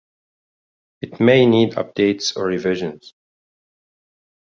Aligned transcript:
It 1.03 1.19
may 1.19 1.45
need 1.45 1.73
updates 1.73 2.35
or 2.35 2.47
revisions. 2.47 3.13